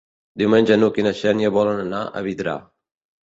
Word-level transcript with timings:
Diumenge 0.41 0.77
n'Hug 0.79 0.97
i 0.99 1.05
na 1.07 1.11
Xènia 1.19 1.51
volen 1.57 1.81
anar 1.83 2.01
a 2.05 2.23
Vidrà. 2.29 2.57